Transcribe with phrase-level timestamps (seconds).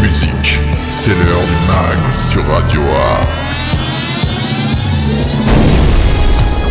[0.00, 0.58] musique.
[0.90, 2.80] C'est l'heure du mag sur Radio
[3.20, 3.78] Axe.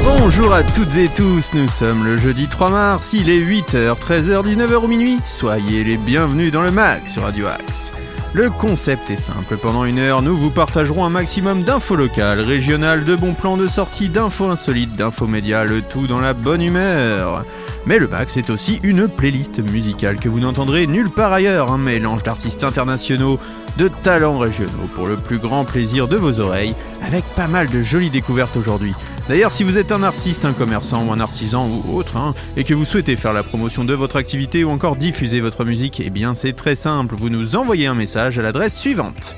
[0.03, 4.43] Bonjour à toutes et tous, nous sommes le jeudi 3 mars, il est 8h, 13h,
[4.43, 5.19] 19h ou minuit.
[5.25, 7.93] Soyez les bienvenus dans le mag sur Radio Axe.
[8.33, 13.05] Le concept est simple, pendant une heure, nous vous partagerons un maximum d'infos locales, régionales,
[13.05, 17.45] de bons plans de sortie, d'infos insolites, d'infos médias, le tout dans la bonne humeur.
[17.85, 21.79] Mais le Max est aussi une playlist musicale que vous n'entendrez nulle part ailleurs, un
[21.79, 23.39] mélange d'artistes internationaux,
[23.77, 27.81] de talents régionaux pour le plus grand plaisir de vos oreilles, avec pas mal de
[27.81, 28.93] jolies découvertes aujourd'hui.
[29.27, 32.63] D'ailleurs, si vous êtes un artiste, un commerçant ou un artisan ou autre, hein, et
[32.63, 36.09] que vous souhaitez faire la promotion de votre activité ou encore diffuser votre musique, eh
[36.09, 39.35] bien c'est très simple, vous nous envoyez un message à l'adresse suivante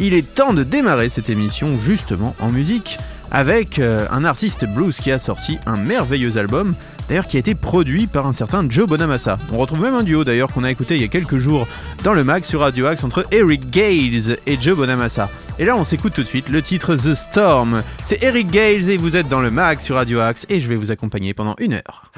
[0.00, 2.98] Il est temps de démarrer cette émission justement en musique
[3.30, 6.74] avec euh, un artiste blues qui a sorti un merveilleux album,
[7.20, 9.38] qui a été produit par un certain Joe Bonamassa.
[9.52, 11.68] On retrouve même un duo d'ailleurs qu'on a écouté il y a quelques jours
[12.04, 15.28] dans le mag sur Radio Axe entre Eric Gales et Joe Bonamassa.
[15.58, 17.82] Et là on s'écoute tout de suite le titre The Storm.
[18.02, 20.76] C'est Eric Gales et vous êtes dans le mag sur Radio Axe et je vais
[20.76, 22.10] vous accompagner pendant une heure.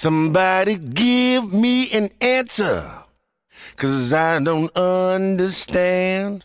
[0.00, 2.84] Somebody give me an answer,
[3.78, 6.44] cause I don't understand.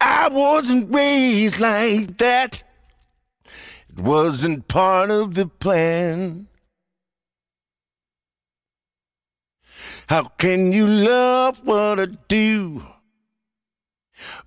[0.00, 2.62] I wasn't raised like that.
[3.88, 6.48] It wasn't part of the plan.
[10.08, 12.82] How can you love what I do,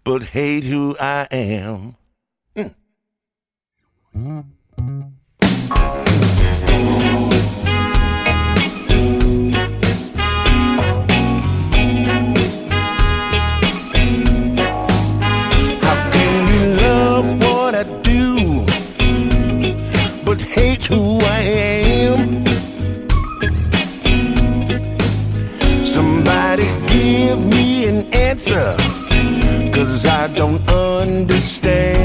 [0.04, 1.96] but hate who I am?
[4.14, 4.46] How
[28.38, 28.76] answer,
[29.72, 31.97] cause I don't understand.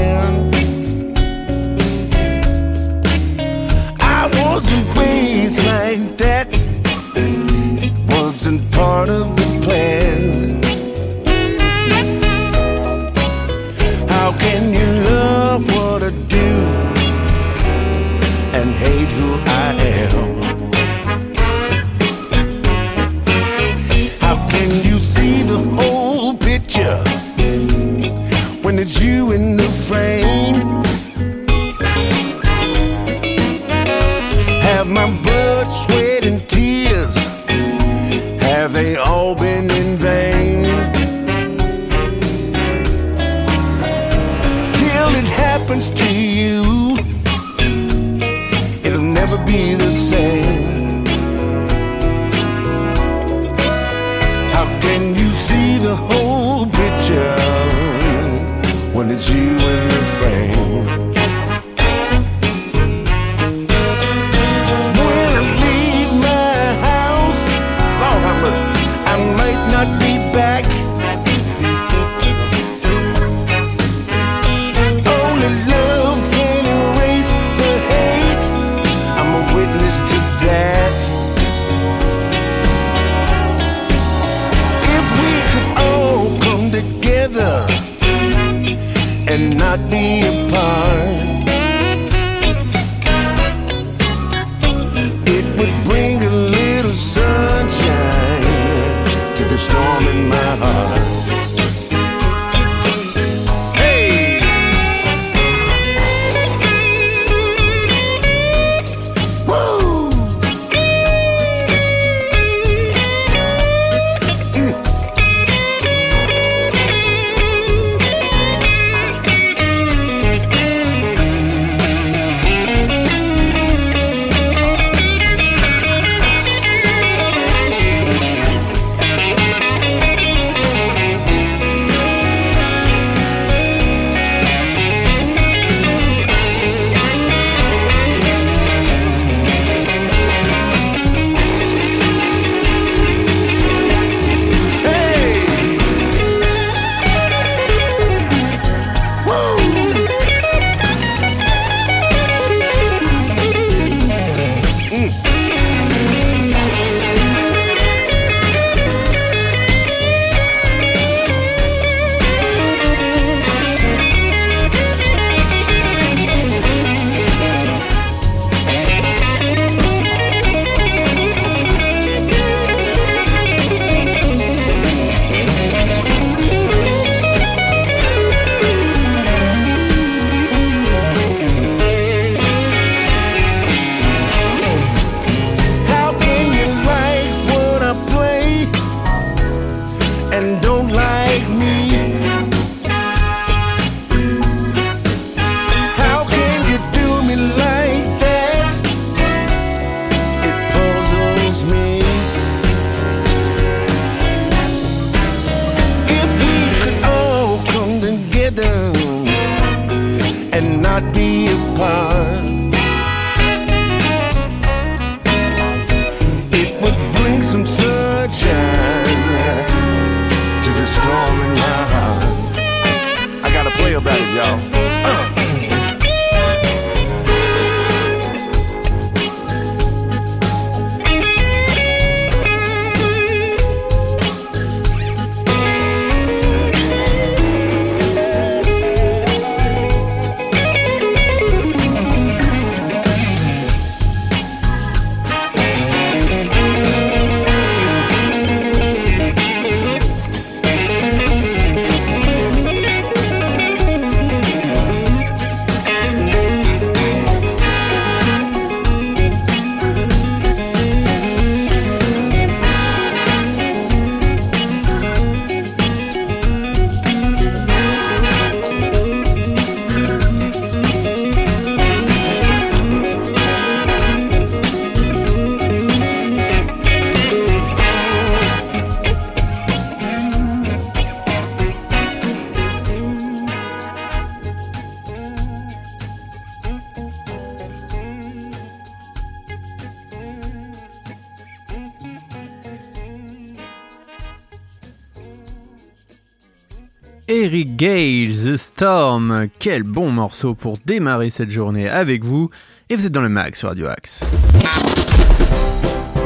[297.35, 302.51] Eric Gale, The Storm, quel bon morceau pour démarrer cette journée avec vous.
[302.91, 304.23] Et vous êtes dans le mag sur Radio Axe.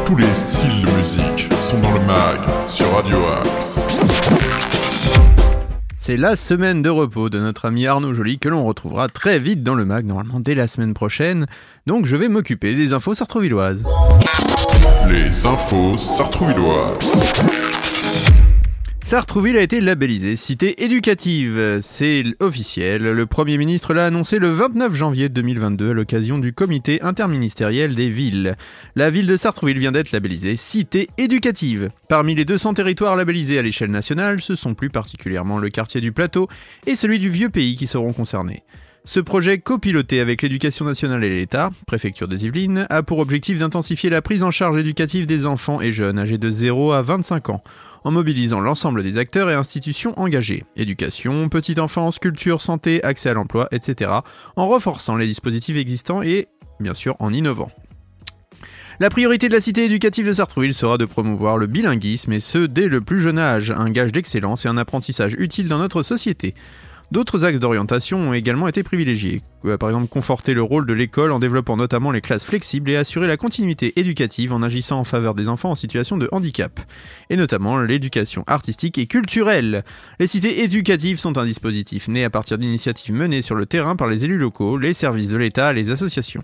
[0.05, 3.87] Tous les styles de musique sont dans le mag sur Radio Axe.
[5.97, 9.63] C'est la semaine de repos de notre ami Arnaud Joly que l'on retrouvera très vite
[9.63, 11.45] dans le mag, normalement dès la semaine prochaine.
[11.85, 13.85] Donc je vais m'occuper des infos sartrouvilloises.
[15.09, 17.46] Les infos sartrouvilloises.
[19.07, 21.79] Sartrouville a été labellisée cité éducative.
[21.81, 23.03] C'est officiel.
[23.03, 28.09] Le Premier ministre l'a annoncé le 29 janvier 2022 à l'occasion du comité interministériel des
[28.09, 28.57] villes.
[28.97, 31.87] La ville de Sartrouville vient d'être labellisée cité éducative.
[32.09, 36.11] Parmi les 200 territoires labellisés à l'échelle nationale, ce sont plus particulièrement le quartier du
[36.11, 36.49] Plateau
[36.85, 38.63] et celui du Vieux Pays qui seront concernés.
[39.07, 44.09] Ce projet copiloté avec l'éducation nationale et l'État, préfecture des Yvelines, a pour objectif d'intensifier
[44.09, 47.63] la prise en charge éducative des enfants et jeunes âgés de 0 à 25 ans,
[48.03, 53.33] en mobilisant l'ensemble des acteurs et institutions engagés, éducation, petite enfance, culture, santé, accès à
[53.33, 54.11] l'emploi, etc.,
[54.55, 56.47] en renforçant les dispositifs existants et,
[56.79, 57.69] bien sûr, en innovant.
[58.99, 62.57] La priorité de la cité éducative de Sartrouville sera de promouvoir le bilinguisme et ce
[62.57, 66.55] dès le plus jeune âge, un gage d'excellence et un apprentissage utile dans notre société.
[67.09, 71.31] D'autres axes d'orientation ont également été privilégiés, Euh, par exemple conforter le rôle de l'école
[71.31, 75.35] en développant notamment les classes flexibles et assurer la continuité éducative en agissant en faveur
[75.35, 76.79] des enfants en situation de handicap,
[77.29, 79.83] et notamment l'éducation artistique et culturelle.
[80.19, 84.07] Les cités éducatives sont un dispositif né à partir d'initiatives menées sur le terrain par
[84.07, 86.43] les élus locaux, les services de l'État les associations.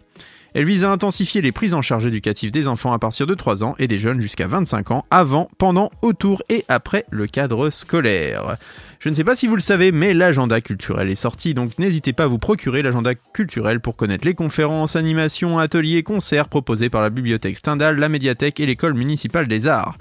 [0.55, 3.63] Elle vise à intensifier les prises en charge éducatives des enfants à partir de 3
[3.63, 8.57] ans et des jeunes jusqu'à 25 ans, avant, pendant, autour et après le cadre scolaire.
[9.03, 12.13] Je ne sais pas si vous le savez, mais l'agenda culturel est sorti, donc n'hésitez
[12.13, 17.01] pas à vous procurer l'agenda culturel pour connaître les conférences, animations, ateliers, concerts proposés par
[17.01, 19.97] la bibliothèque Stendhal, la médiathèque et l'école municipale des arts.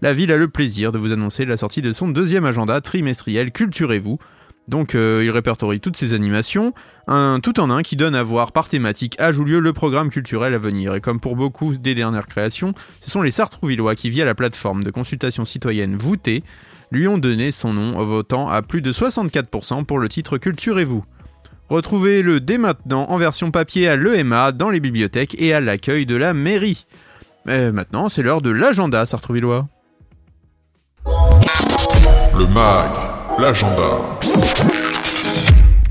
[0.00, 3.52] La ville a le plaisir de vous annoncer la sortie de son deuxième agenda trimestriel
[3.52, 4.18] Culturez-vous.
[4.68, 6.72] Donc euh, il répertorie toutes ces animations,
[7.08, 10.08] un tout en un qui donne à voir par thématique âge ou lieu le programme
[10.08, 10.94] culturel à venir.
[10.94, 12.72] Et comme pour beaucoup des dernières créations,
[13.02, 16.42] ce sont les Sartrouvillois qui, via la plateforme de consultation citoyenne Voûtée,
[16.90, 21.04] lui ont donné son nom en votant à plus de 64% pour le titre Culturez-vous.
[21.68, 26.14] Retrouvez-le dès maintenant en version papier à l'EMA, dans les bibliothèques et à l'accueil de
[26.14, 26.86] la mairie.
[27.44, 29.66] Mais maintenant, c'est l'heure de l'agenda Sartrouvillois.
[32.38, 32.92] Le mag,
[33.38, 34.18] l'agenda.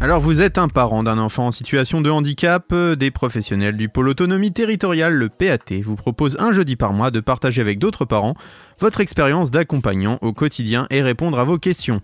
[0.06, 4.08] Alors vous êtes un parent d'un enfant en situation de handicap, des professionnels du pôle
[4.08, 8.36] autonomie territoriale, le PAT, vous propose un jeudi par mois de partager avec d'autres parents
[8.80, 12.02] votre expérience d'accompagnant au quotidien et répondre à vos questions.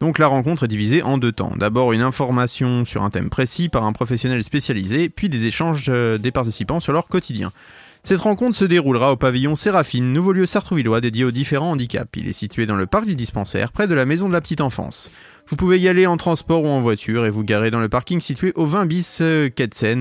[0.00, 1.52] Donc la rencontre est divisée en deux temps.
[1.54, 6.16] D'abord une information sur un thème précis par un professionnel spécialisé, puis des échanges euh,
[6.16, 7.52] des participants sur leur quotidien.
[8.02, 12.10] Cette rencontre se déroulera au pavillon Séraphine, nouveau lieu sartrouvillois dédié aux différents handicaps.
[12.16, 14.62] Il est situé dans le parc du dispensaire, près de la maison de la petite
[14.62, 15.12] enfance.
[15.48, 18.20] Vous pouvez y aller en transport ou en voiture et vous garer dans le parking
[18.20, 19.50] situé au 20 bis euh,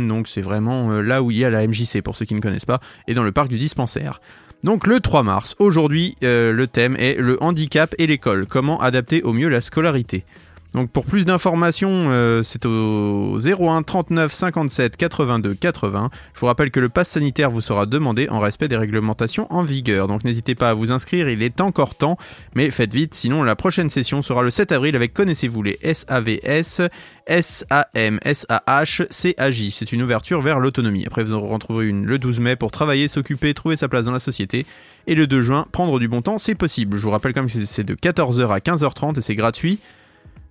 [0.08, 2.40] donc c'est vraiment euh, là où il y a la MJC pour ceux qui ne
[2.40, 4.22] connaissent pas, et dans le parc du dispensaire.
[4.64, 8.46] Donc le 3 mars, aujourd'hui, euh, le thème est le handicap et l'école.
[8.48, 10.24] Comment adapter au mieux la scolarité?
[10.74, 16.10] Donc pour plus d'informations, euh, c'est au 01 39 57 82 80.
[16.34, 19.64] Je vous rappelle que le pass sanitaire vous sera demandé en respect des réglementations en
[19.64, 20.08] vigueur.
[20.08, 22.18] Donc n'hésitez pas à vous inscrire, il est encore temps,
[22.56, 26.88] mais faites vite, sinon la prochaine session sera le 7 avril avec Connaissez-vous les SAVS,
[27.28, 29.70] SAM, SAH, CAJ.
[29.72, 31.06] C'est une ouverture vers l'autonomie.
[31.06, 34.14] Après vous en retrouverez une le 12 mai pour travailler, s'occuper, trouver sa place dans
[34.14, 34.66] la société.
[35.08, 36.96] Et le 2 juin, prendre du bon temps, c'est possible.
[36.96, 39.80] Je vous rappelle quand même que c'est de 14h à 15h30 et c'est gratuit.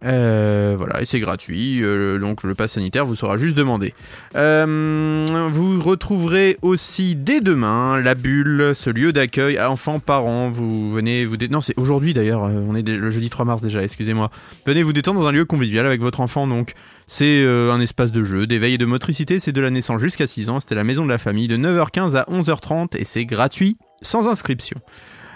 [0.04, 3.92] Euh, voilà, et c'est gratuit, euh, donc le pass sanitaire vous sera juste demandé.
[4.35, 10.49] Euh, vous retrouverez aussi dès demain la bulle, ce lieu d'accueil enfants-parents.
[10.49, 11.50] Vous venez vous détendre.
[11.50, 14.30] Non, c'est aujourd'hui d'ailleurs, on est le jeudi 3 mars déjà, excusez-moi.
[14.66, 16.75] Venez vous détendre dans un lieu convivial avec votre enfant donc.
[17.12, 20.49] C'est un espace de jeu, d'éveil et de motricité, c'est de la naissance jusqu'à 6
[20.49, 24.28] ans, c'était la maison de la famille de 9h15 à 11h30 et c'est gratuit, sans
[24.28, 24.80] inscription.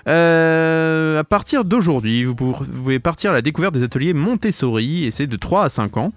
[0.06, 5.26] Euh, à partir d'aujourd'hui, vous pouvez partir à la découverte des ateliers Montessori et c'est
[5.26, 6.12] de 3 à 5 ans.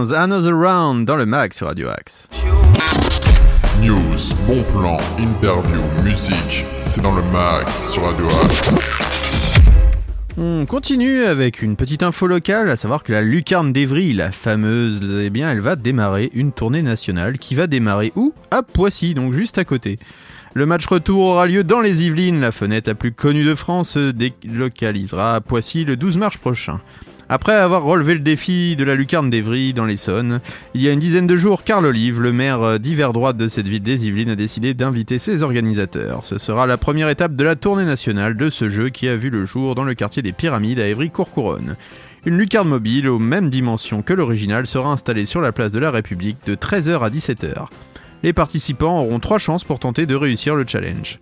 [0.09, 2.29] 15, Another Round dans le mag sur Radio Axe.
[3.81, 8.79] News, bon plan, interview, musique, c'est dans le mag sur Radio Axe.
[10.37, 15.21] On continue avec une petite info locale, à savoir que la Lucarne d'Evry, la fameuse,
[15.21, 18.33] eh bien, elle va démarrer une tournée nationale qui va démarrer où?
[18.51, 19.99] À Poissy, donc juste à côté.
[20.53, 23.91] Le match retour aura lieu dans les Yvelines, la fenêtre la plus connue de France
[23.91, 26.79] se délocalisera à Poissy le 12 mars prochain.
[27.31, 30.39] Après avoir relevé le défi de la lucarne d'Evry dans l'Essonne,
[30.73, 33.67] il y a une dizaine de jours, Carl Olive, le maire d'hiver droite de cette
[33.67, 36.25] ville des Yvelines, a décidé d'inviter ses organisateurs.
[36.25, 39.29] Ce sera la première étape de la tournée nationale de ce jeu qui a vu
[39.29, 41.75] le jour dans le quartier des Pyramides à Évry-Courcouronne.
[42.25, 45.91] Une lucarne mobile aux mêmes dimensions que l'original sera installée sur la place de la
[45.91, 47.67] République de 13h à 17h.
[48.23, 51.19] Les participants auront trois chances pour tenter de réussir le challenge.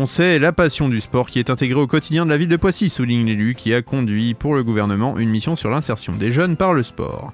[0.00, 2.54] On sait la passion du sport qui est intégrée au quotidien de la ville de
[2.54, 6.56] Poissy, souligne l'élu qui a conduit pour le gouvernement une mission sur l'insertion des jeunes
[6.56, 7.32] par le sport.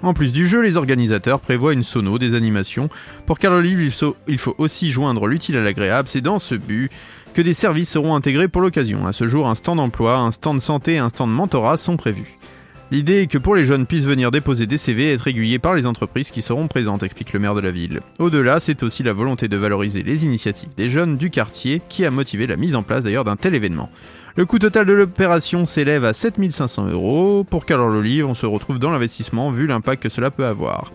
[0.00, 2.88] En plus du jeu, les organisateurs prévoient une sono, des animations.
[3.26, 3.92] Pour Carl Olive,
[4.26, 6.08] il faut aussi joindre l'utile à l'agréable.
[6.08, 6.90] C'est dans ce but
[7.34, 9.06] que des services seront intégrés pour l'occasion.
[9.06, 11.98] À ce jour, un stand d'emploi, un stand de santé et un stand mentorat sont
[11.98, 12.38] prévus.
[12.94, 15.74] L'idée est que pour les jeunes puissent venir déposer des CV et être aiguillés par
[15.74, 17.98] les entreprises qui seront présentes, explique le maire de la ville.
[18.20, 22.12] Au-delà, c'est aussi la volonté de valoriser les initiatives des jeunes du quartier qui a
[22.12, 23.90] motivé la mise en place d'ailleurs d'un tel événement.
[24.36, 27.42] Le coût total de l'opération s'élève à 7500 euros.
[27.42, 30.92] Pour Carole Olive, on se retrouve dans l'investissement vu l'impact que cela peut avoir.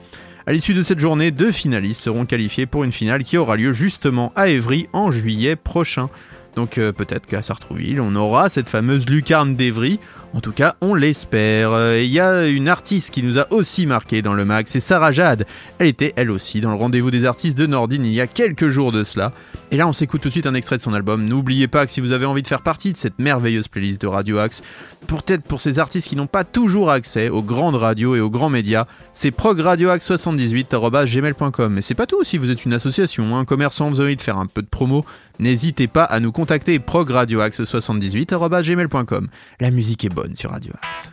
[0.48, 3.74] À l'issue de cette journée, deux finalistes seront qualifiés pour une finale qui aura lieu
[3.74, 6.10] justement à Évry en juillet prochain.
[6.56, 10.00] Donc euh, peut-être qu'à Sartrouville, on aura cette fameuse lucarne d'Evry.
[10.36, 11.72] En tout cas, on l'espère.
[11.72, 14.80] Euh, il y a une artiste qui nous a aussi marqué dans le mag, c'est
[14.80, 15.48] Sarah Jade.
[15.80, 18.68] Elle était elle aussi dans le rendez-vous des artistes de Nordine il y a quelques
[18.68, 19.34] jours de cela.
[19.72, 21.26] Et là, on s'écoute tout de suite un extrait de son album.
[21.26, 24.08] N'oubliez pas que si vous avez envie de faire partie de cette merveilleuse playlist de
[24.08, 24.62] Radio Axe,
[25.08, 28.50] peut-être pour ces artistes qui n'ont pas toujours accès aux grandes radios et aux grands
[28.50, 31.74] médias, c'est progradioaxe78.gmail.com.
[31.74, 34.22] Mais c'est pas tout, si vous êtes une association, un commerçant, vous avez envie de
[34.22, 35.04] faire un peu de promo,
[35.40, 39.28] n'hésitez pas à nous contacter progradioaxe78.gmail.com.
[39.60, 41.12] La musique est bonne sur Radio Axe.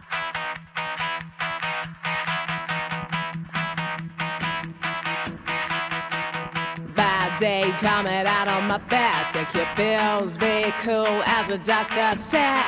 [7.38, 9.28] Day coming out of my bed.
[9.28, 12.64] Take your pills, be cool, as the doctor said.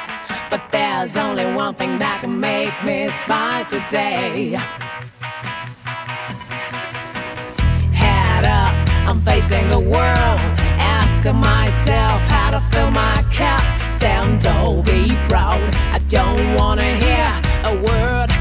[0.50, 4.50] But there's only one thing that can make me smile today.
[7.94, 8.74] Head up,
[9.08, 10.38] I'm facing the world.
[10.78, 13.77] Asking myself how to fill my cup.
[13.98, 15.74] Stand tall, be proud.
[15.90, 17.32] I don't wanna hear
[17.64, 18.37] a word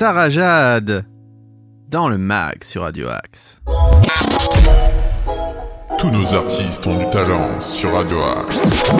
[0.00, 1.04] Sarah Jade
[1.90, 3.58] dans le mag sur Radio Axe.
[5.98, 8.94] Tous nos artistes ont du talent sur Radio Axe.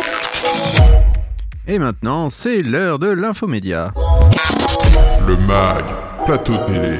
[1.67, 3.95] Et maintenant, c'est l'heure de l'infomédia.
[5.27, 5.87] Le mag,
[6.27, 6.99] plateau télé.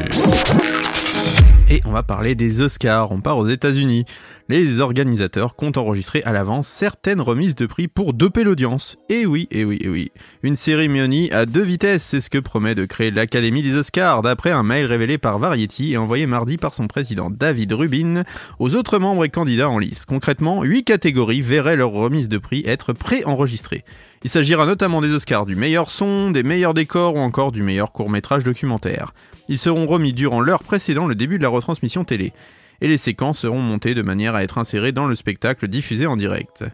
[1.69, 3.13] Et on va parler des Oscars.
[3.13, 4.07] On part aux États-Unis.
[4.51, 8.97] Les organisateurs comptent enregistrer à l'avance certaines remises de prix pour doper l'audience.
[9.09, 10.11] Et oui, et oui, et oui.
[10.43, 14.51] Une cérémonie à deux vitesses, c'est ce que promet de créer l'Académie des Oscars, d'après
[14.51, 18.25] un mail révélé par Variety et envoyé mardi par son président David Rubin
[18.59, 20.05] aux autres membres et candidats en lice.
[20.05, 23.85] Concrètement, huit catégories verraient leur remise de prix être pré-enregistrées.
[24.25, 27.93] Il s'agira notamment des Oscars du meilleur son, des meilleurs décors ou encore du meilleur
[27.93, 29.15] court-métrage documentaire.
[29.49, 32.33] Ils seront remis durant l'heure précédant le début de la retransmission télé.
[32.81, 36.17] Et les séquences seront montées de manière à être insérées dans le spectacle diffusé en
[36.17, 36.65] direct.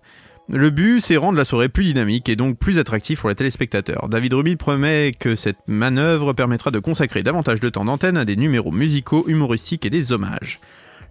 [0.48, 4.08] Le but, c'est rendre la soirée plus dynamique et donc plus attractive pour les téléspectateurs.
[4.08, 8.36] David Rubin promet que cette manœuvre permettra de consacrer davantage de temps d'antenne à des
[8.36, 10.60] numéros musicaux, humoristiques et des hommages.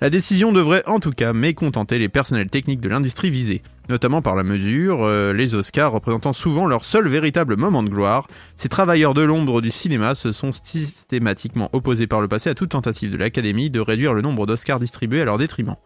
[0.02, 4.36] La décision devrait en tout cas mécontenter les personnels techniques de l'industrie visée, notamment par
[4.36, 8.28] la mesure, euh, les Oscars représentant souvent leur seul véritable moment de gloire.
[8.58, 12.72] Ces travailleurs de l'ombre du cinéma se sont systématiquement opposés par le passé à toute
[12.72, 15.78] tentative de l'Académie de réduire le nombre d'Oscars distribués à leur détriment.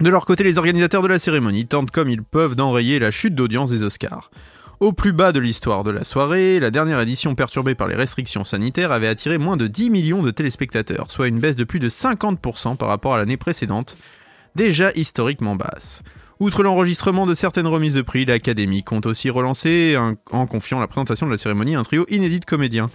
[0.00, 3.34] De leur côté, les organisateurs de la cérémonie tentent comme ils peuvent d'enrayer la chute
[3.34, 4.30] d'audience des Oscars.
[4.80, 8.46] Au plus bas de l'histoire de la soirée, la dernière édition perturbée par les restrictions
[8.46, 11.90] sanitaires avait attiré moins de 10 millions de téléspectateurs, soit une baisse de plus de
[11.90, 13.98] 50% par rapport à l'année précédente,
[14.54, 16.02] déjà historiquement basse.
[16.38, 21.26] Outre l'enregistrement de certaines remises de prix, l'Académie compte aussi relancer, en confiant la présentation
[21.26, 22.88] de la cérémonie un trio inédit de comédiens,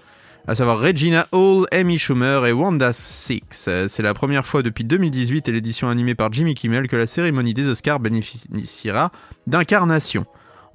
[0.47, 3.69] à savoir Regina Hall, Amy Schumer et Wanda Six.
[3.87, 7.53] C'est la première fois depuis 2018 et l'édition animée par Jimmy Kimmel que la cérémonie
[7.53, 9.11] des Oscars bénéficiera
[9.45, 10.25] d'incarnation.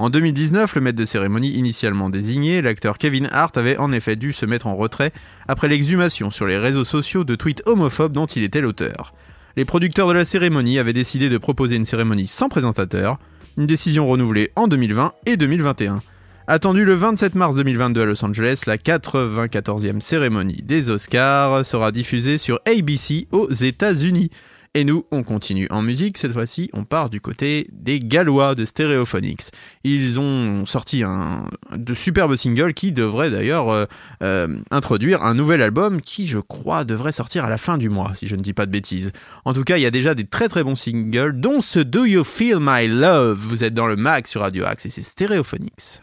[0.01, 4.33] En 2019, le maître de cérémonie initialement désigné, l'acteur Kevin Hart, avait en effet dû
[4.33, 5.13] se mettre en retrait
[5.47, 9.13] après l'exhumation sur les réseaux sociaux de tweets homophobes dont il était l'auteur.
[9.57, 13.19] Les producteurs de la cérémonie avaient décidé de proposer une cérémonie sans présentateur,
[13.59, 16.01] une décision renouvelée en 2020 et 2021.
[16.47, 22.39] Attendue le 27 mars 2022 à Los Angeles, la 94e cérémonie des Oscars sera diffusée
[22.39, 24.31] sur ABC aux États-Unis.
[24.75, 26.17] Et nous, on continue en musique.
[26.17, 29.51] Cette fois-ci, on part du côté des Gallois de Stereophonics.
[29.83, 33.87] Ils ont sorti un de superbes singles qui devraient d'ailleurs euh,
[34.23, 38.13] euh, introduire un nouvel album qui, je crois, devrait sortir à la fin du mois,
[38.15, 39.11] si je ne dis pas de bêtises.
[39.45, 42.05] En tout cas, il y a déjà des très très bons singles, dont ce Do
[42.05, 43.41] You Feel My Love.
[43.41, 46.01] Vous êtes dans le mag sur Radio Axe et c'est Stereophonics.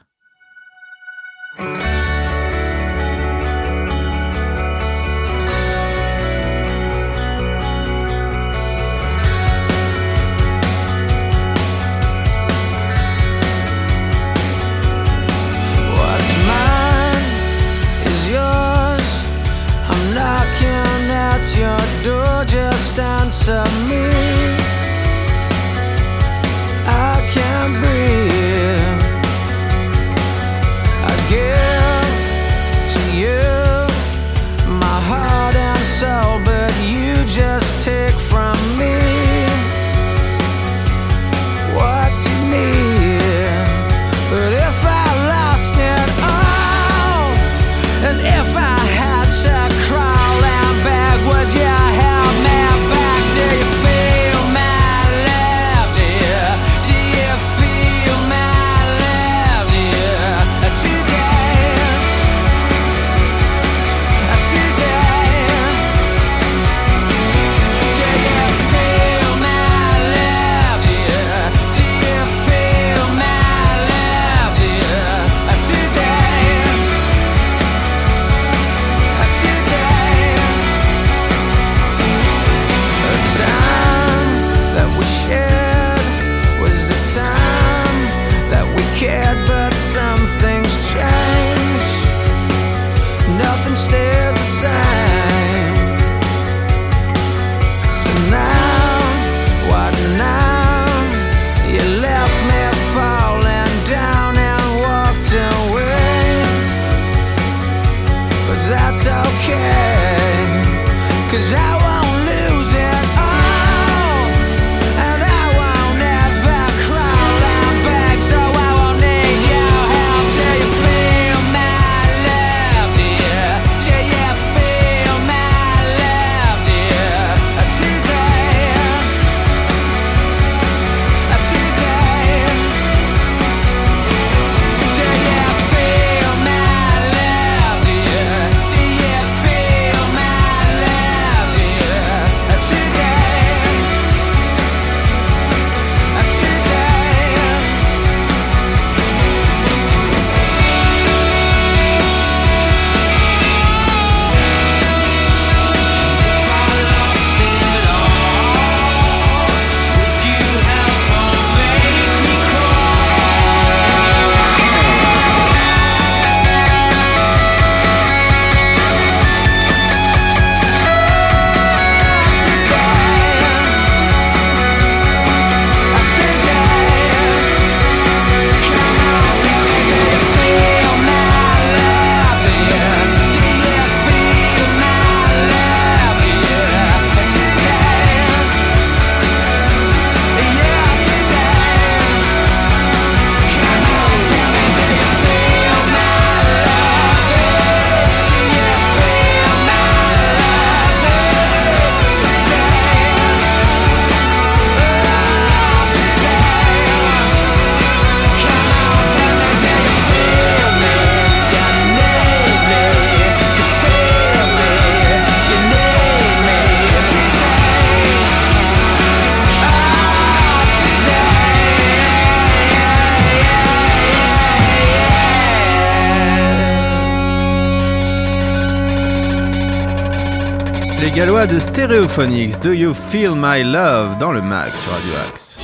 [231.00, 235.60] Les Gallois de Stereophonics, Do You Feel My Love dans le Max sur Radio Axe.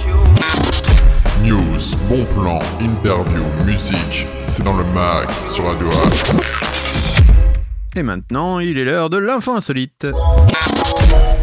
[1.43, 6.39] News, bon plan, interview, musique, c'est dans le mag sur Radio Axe.
[7.95, 10.05] Et maintenant, il est l'heure de l'info insolite.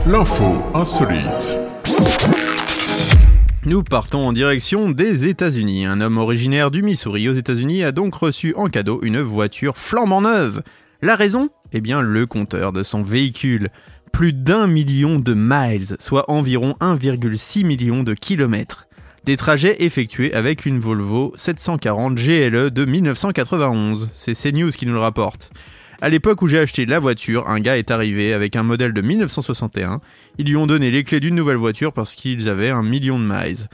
[0.07, 1.57] L'info insolite.
[3.67, 5.85] Nous partons en direction des États-Unis.
[5.87, 10.21] Un homme originaire du Missouri aux États-Unis a donc reçu en cadeau une voiture flambant
[10.21, 10.63] neuve.
[11.03, 11.51] La raison?
[11.73, 13.71] Eh bien, le compteur de son véhicule.
[14.13, 18.89] Plus d'un million de miles, soit environ 1,6 million de kilomètres.
[19.25, 24.11] Des trajets effectués avec une Volvo 740 GLE de 1991.
[24.15, 25.53] C'est CNews qui nous le rapporte.
[26.01, 29.03] À l'époque où j'ai acheté la voiture, un gars est arrivé avec un modèle de
[29.03, 30.01] 1961.
[30.39, 33.25] Ils lui ont donné les clés d'une nouvelle voiture parce qu'ils avaient un million de
[33.25, 33.69] miles.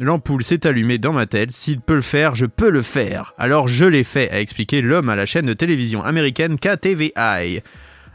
[0.00, 3.34] L'ampoule s'est allumée dans ma tête, s'il peut le faire, je peux le faire.
[3.36, 7.62] Alors je l'ai fait, a expliqué l'homme à la chaîne de télévision américaine KTVI.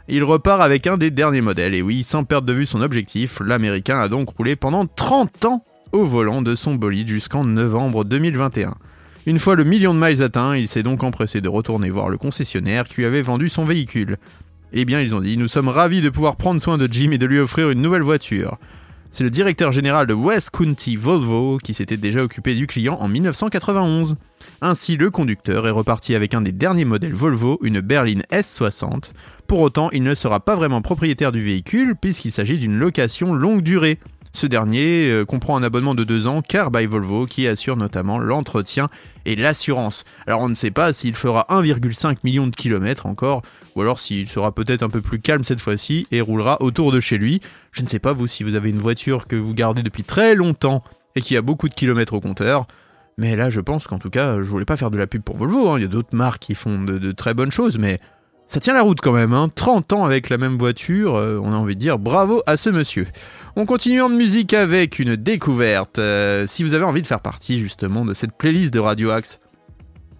[0.08, 3.38] Il repart avec un des derniers modèles, et oui, sans perdre de vue son objectif,
[3.44, 8.76] l'américain a donc roulé pendant 30 ans au volant de son bolide jusqu'en novembre 2021.
[9.26, 12.16] Une fois le million de miles atteint, il s'est donc empressé de retourner voir le
[12.16, 14.16] concessionnaire qui lui avait vendu son véhicule.
[14.72, 17.18] Eh bien, ils ont dit Nous sommes ravis de pouvoir prendre soin de Jim et
[17.18, 18.58] de lui offrir une nouvelle voiture.
[19.14, 23.06] C'est le directeur général de West County Volvo qui s'était déjà occupé du client en
[23.06, 24.16] 1991.
[24.60, 29.12] Ainsi, le conducteur est reparti avec un des derniers modèles Volvo, une berline S60.
[29.46, 33.62] Pour autant, il ne sera pas vraiment propriétaire du véhicule puisqu'il s'agit d'une location longue
[33.62, 34.00] durée.
[34.36, 38.18] Ce dernier euh, comprend un abonnement de 2 ans Car by Volvo qui assure notamment
[38.18, 38.88] l'entretien
[39.26, 40.04] et l'assurance.
[40.26, 43.42] Alors on ne sait pas s'il fera 1,5 million de kilomètres encore,
[43.76, 46.98] ou alors s'il sera peut-être un peu plus calme cette fois-ci et roulera autour de
[46.98, 47.40] chez lui.
[47.70, 50.34] Je ne sais pas vous si vous avez une voiture que vous gardez depuis très
[50.34, 50.82] longtemps
[51.14, 52.66] et qui a beaucoup de kilomètres au compteur.
[53.16, 55.36] Mais là, je pense qu'en tout cas, je voulais pas faire de la pub pour
[55.36, 55.70] Volvo.
[55.70, 55.78] hein.
[55.78, 58.00] Il y a d'autres marques qui font de très bonnes choses, mais
[58.54, 59.32] ça tient la route quand même.
[59.32, 59.48] Hein.
[59.52, 62.70] 30 ans avec la même voiture, euh, on a envie de dire bravo à ce
[62.70, 63.08] monsieur.
[63.56, 65.98] On continue en musique avec une découverte.
[65.98, 69.40] Euh, si vous avez envie de faire partie justement de cette playlist de Radio Axe,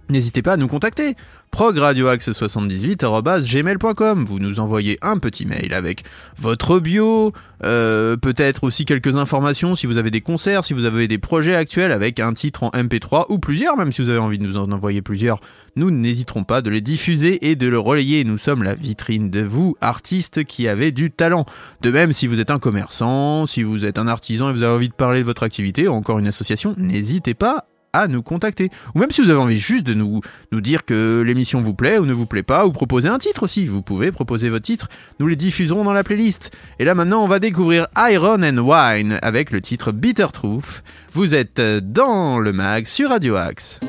[0.09, 1.14] n'hésitez pas à nous contacter.
[1.55, 6.03] progradioaxe78.gmail.com Vous nous envoyez un petit mail avec
[6.37, 11.07] votre bio, euh, peut-être aussi quelques informations si vous avez des concerts, si vous avez
[11.07, 14.38] des projets actuels avec un titre en MP3 ou plusieurs, même si vous avez envie
[14.38, 15.38] de nous en envoyer plusieurs,
[15.77, 18.25] nous n'hésiterons pas de les diffuser et de le relayer.
[18.25, 21.47] Nous sommes la vitrine de vous, artistes qui avez du talent.
[21.83, 24.75] De même, si vous êtes un commerçant, si vous êtes un artisan et vous avez
[24.75, 28.70] envie de parler de votre activité, ou encore une association, n'hésitez pas à nous contacter.
[28.94, 30.20] Ou même si vous avez envie juste de nous,
[30.52, 33.44] nous dire que l'émission vous plaît ou ne vous plaît pas, ou proposer un titre
[33.44, 33.64] aussi.
[33.64, 34.88] Vous pouvez proposer votre titre,
[35.20, 36.50] nous les diffuserons dans la playlist.
[36.78, 40.83] Et là maintenant, on va découvrir Iron and Wine avec le titre Bitter Truth.
[41.12, 43.80] Vous êtes dans le mag sur Radio Axe.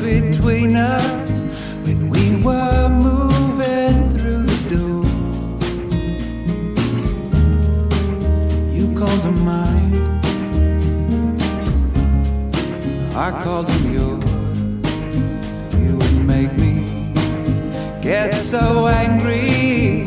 [0.00, 1.19] Between us
[2.42, 5.04] were moving through the door.
[8.72, 9.94] You called them mine,
[13.14, 14.24] I called them yours.
[15.82, 17.12] You would make me
[18.00, 20.04] get so angry,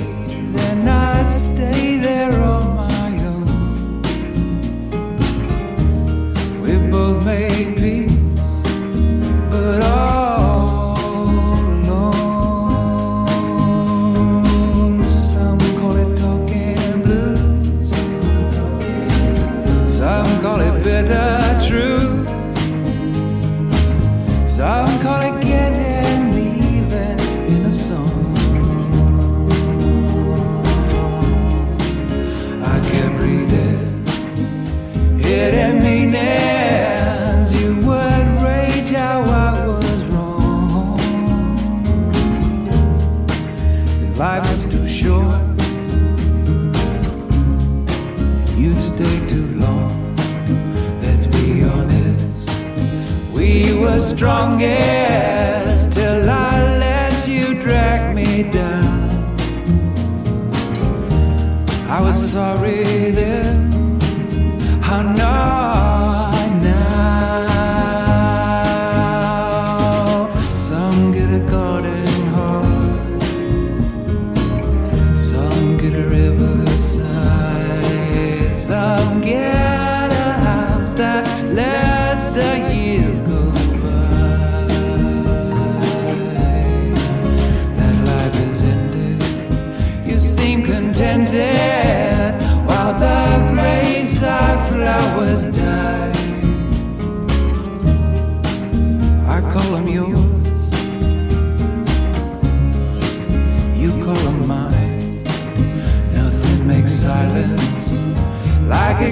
[0.54, 3.46] then I'd stay there on my own.
[6.62, 7.73] We both made
[20.84, 21.33] better
[54.16, 59.10] strongest till I let you drag me down.
[61.90, 63.73] I was sorry then.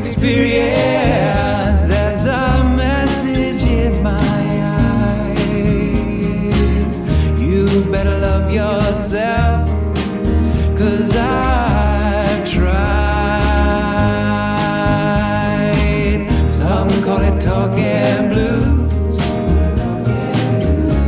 [0.01, 1.83] Experience.
[1.83, 4.17] There's a message in my
[5.29, 5.79] eyes.
[7.39, 9.69] You better love yourself,
[10.75, 12.81] cause I've tried.
[16.49, 19.17] Some call it talking blues,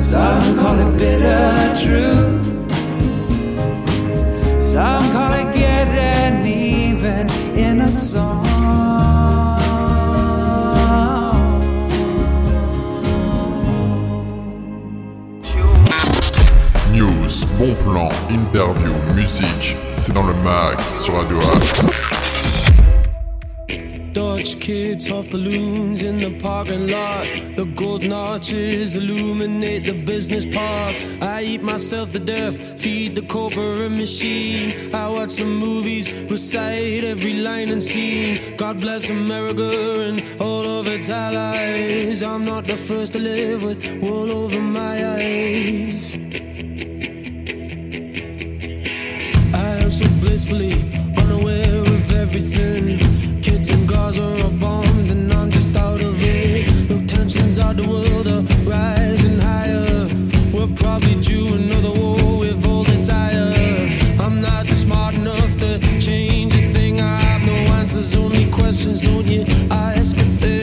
[0.07, 2.43] some call it bitter truth.
[4.61, 7.27] Some call it getting even
[7.57, 8.52] in a song.
[18.33, 21.91] Interview, musique, c'est dans le mag sur Radio Axe.
[24.13, 27.25] Dodge kids off balloons in the parking lot.
[27.55, 30.95] The golden arches illuminate the business park.
[31.21, 34.93] I eat myself to death, feed the corporate machine.
[34.93, 38.55] I watch some movies, recite every line and scene.
[38.57, 42.21] God bless America and all of its allies.
[42.21, 46.42] I'm not the first to live with wool over my eyes.
[49.93, 50.73] So blissfully
[51.21, 52.97] unaware of everything.
[53.43, 56.87] Kids and Gaza are bombed, and I'm just out of it.
[56.87, 60.09] The tensions of the world are rising higher.
[60.51, 63.53] We're probably due another war with all desire.
[64.19, 66.99] I'm not smart enough to change a thing.
[66.99, 68.99] I have no answers, only questions.
[68.99, 70.62] Don't you ask a thing?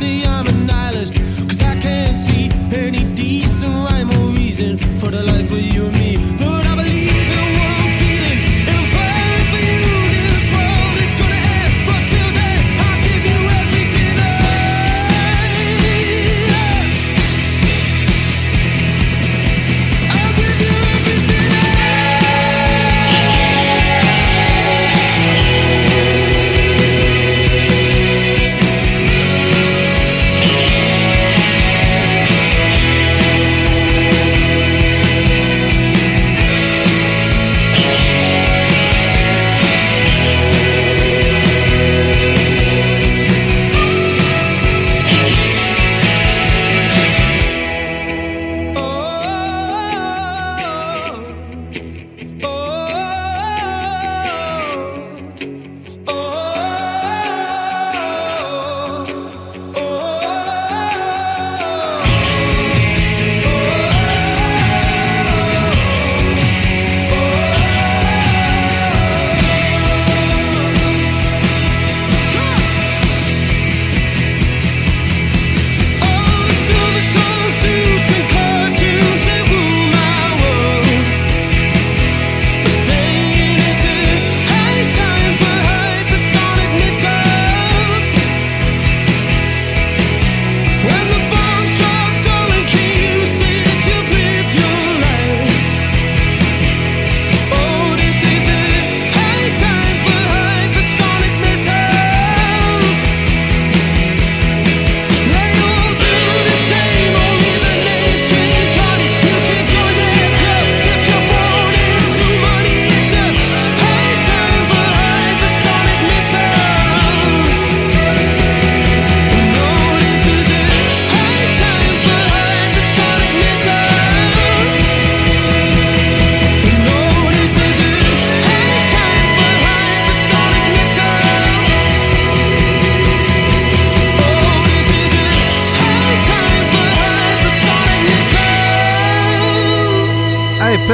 [0.00, 1.19] Say I'm a nihilist,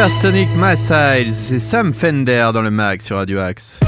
[0.07, 0.27] missiles.
[0.27, 3.81] Hypersonic Missiles, c'est Sam Fender dans le mag sur Radio Axe.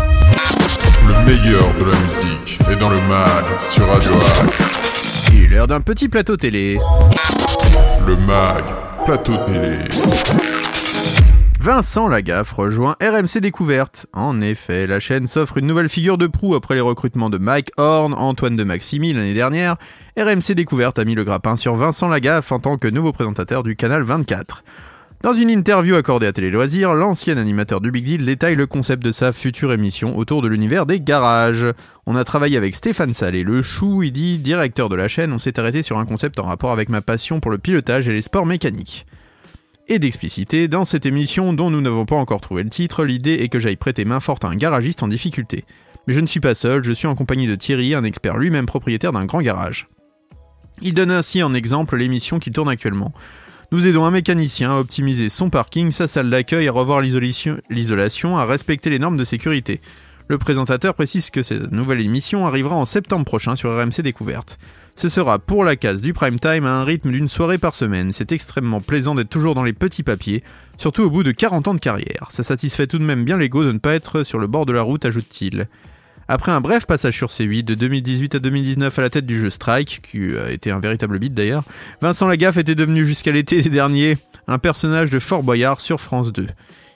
[1.07, 4.13] Le meilleur de la musique est dans le mag sur Radio
[4.43, 5.31] Axe.
[5.33, 6.79] Il est l'heure d'un petit plateau télé.
[8.07, 8.65] Le mag,
[9.05, 9.79] plateau télé.
[11.61, 14.07] Vincent Lagaffe rejoint RMC Découverte.
[14.13, 17.71] En effet, la chaîne s'offre une nouvelle figure de proue après les recrutements de Mike
[17.77, 19.77] Horn, Antoine de Maximi l'année dernière.
[20.17, 23.77] RMC Découverte a mis le grappin sur Vincent Lagaffe en tant que nouveau présentateur du
[23.77, 24.63] canal 24.
[25.21, 29.03] Dans une interview accordée à Télé Loisirs, l'ancien animateur du Big Deal détaille le concept
[29.03, 31.67] de sa future émission autour de l'univers des garages.
[32.07, 35.39] On a travaillé avec Stéphane Salé, le chou, il dit, directeur de la chaîne, on
[35.39, 38.23] s'est arrêté sur un concept en rapport avec ma passion pour le pilotage et les
[38.23, 39.07] sports mécaniques
[39.89, 43.49] et d'expliciter, dans cette émission dont nous n'avons pas encore trouvé le titre, l'idée est
[43.49, 45.65] que j'aille prêter main forte à un garagiste en difficulté.
[46.07, 48.67] Mais je ne suis pas seul, je suis en compagnie de Thierry, un expert lui-même
[48.67, 49.89] propriétaire d'un grand garage.
[50.83, 53.13] Il donne ainsi en exemple l'émission qu'il tourne actuellement.
[53.71, 58.47] Nous aidons un mécanicien à optimiser son parking, sa salle d'accueil, à revoir l'isolation, à
[58.47, 59.83] respecter les normes de sécurité.
[60.27, 64.59] Le présentateur précise que cette nouvelle émission arrivera en septembre prochain sur RMC Découverte.
[64.97, 68.11] Ce sera pour la case du prime time à un rythme d'une soirée par semaine.
[68.15, 70.43] C'est extrêmement plaisant d'être toujours dans les petits papiers,
[70.79, 72.29] surtout au bout de 40 ans de carrière.
[72.31, 74.73] Ça satisfait tout de même bien l'ego de ne pas être sur le bord de
[74.73, 75.69] la route, ajoute-t-il.
[76.31, 79.49] Après un bref passage sur C8 de 2018 à 2019 à la tête du jeu
[79.49, 81.65] Strike, qui a été un véritable beat d'ailleurs,
[82.03, 86.47] Vincent Lagaffe était devenu jusqu'à l'été dernier un personnage de Fort Boyard sur France 2.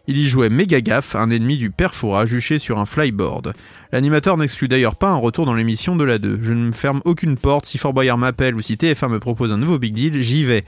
[0.07, 3.55] Il y jouait Méga Gaffe, un ennemi du père Fouras juché sur un flyboard.
[3.91, 6.41] L'animateur n'exclut d'ailleurs pas un retour dans l'émission de la 2.
[6.43, 9.51] Je ne me ferme aucune porte, si Fort Boyard m'appelle ou si TF1 me propose
[9.51, 10.66] un nouveau big deal, j'y vais.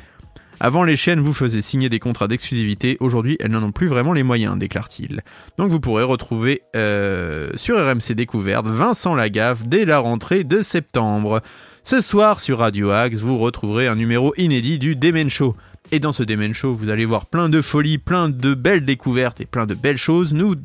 [0.60, 4.12] Avant, les chaînes vous faisaient signer des contrats d'exclusivité, aujourd'hui elles n'en ont plus vraiment
[4.12, 5.22] les moyens, déclare-t-il.
[5.58, 11.42] Donc vous pourrez retrouver euh, sur RMC Découverte Vincent Lagaffe dès la rentrée de septembre.
[11.82, 15.54] Ce soir sur Radio Axe, vous retrouverez un numéro inédit du Demen Show.
[15.92, 19.40] Et dans ce Demen Show, vous allez voir plein de folies, plein de belles découvertes
[19.40, 20.32] et plein de belles choses.
[20.32, 20.56] Nous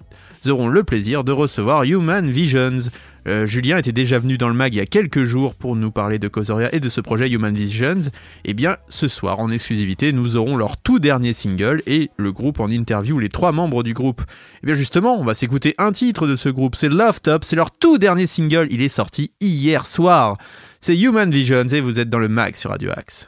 [0.48, 2.90] aurons le plaisir de recevoir Human Visions.
[3.28, 5.92] Euh, Julien était déjà venu dans le mag il y a quelques jours pour nous
[5.92, 8.10] parler de Causoria et de ce projet Human Visions.
[8.46, 12.60] Et bien, ce soir, en exclusivité, nous aurons leur tout dernier single et le groupe
[12.60, 14.22] en interview, les trois membres du groupe.
[14.64, 17.56] Et bien justement, on va s'écouter un titre de ce groupe, c'est Love Top, c'est
[17.56, 20.38] leur tout dernier single, il est sorti hier soir.
[20.80, 23.28] C'est Human Visions et vous êtes dans le mag sur Radio Axe.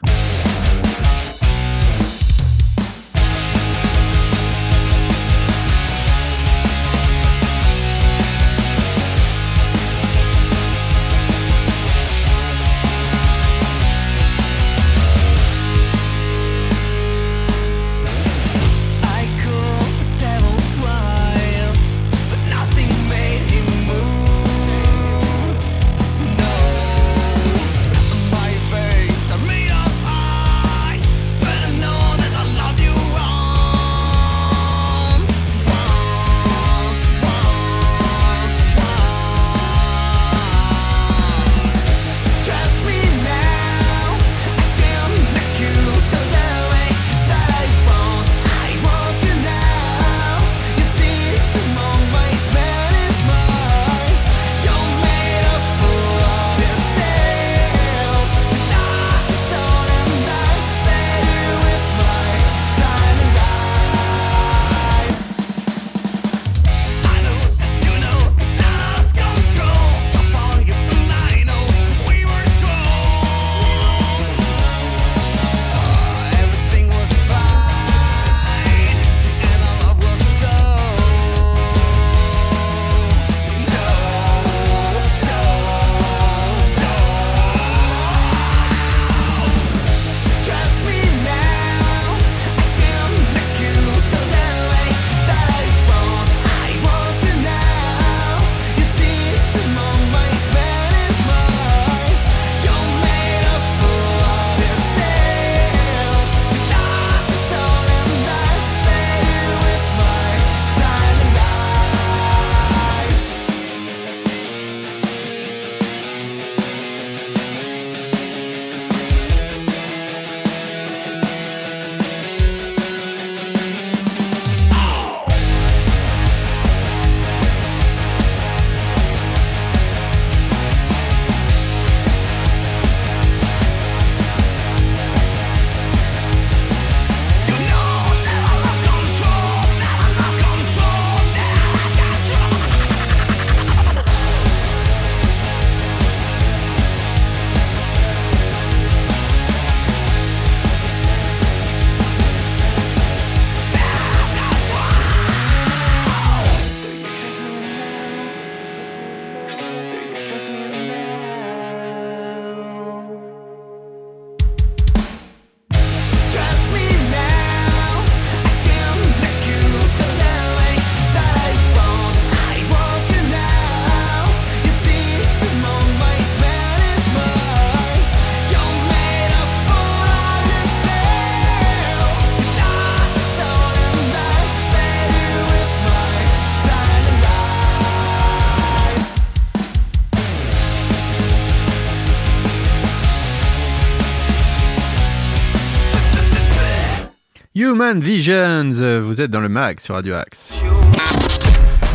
[197.91, 200.53] Human Visions, vous êtes dans le mag sur Radio Axe.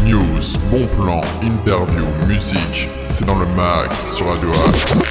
[0.04, 5.02] News, bon plan, interview, musique, c'est dans le mag sur Radio Axe.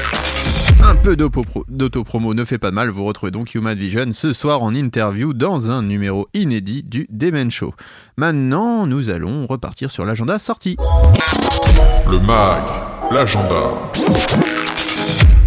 [0.83, 4.31] Un peu d'autopro- d'autopromo ne fait pas de mal, vous retrouvez donc Human Vision ce
[4.31, 7.73] soir en interview dans un numéro inédit du Demen Show.
[8.17, 10.77] Maintenant, nous allons repartir sur l'agenda sorti.
[12.11, 12.63] Le mag,
[13.09, 13.71] l'agenda.